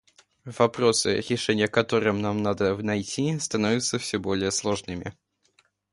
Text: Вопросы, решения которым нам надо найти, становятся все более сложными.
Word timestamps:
Вопросы, 0.57 1.17
решения 1.29 1.67
которым 1.67 2.23
нам 2.23 2.41
надо 2.41 2.75
найти, 2.75 3.37
становятся 3.37 3.99
все 3.99 4.17
более 4.17 4.49
сложными. 4.49 5.13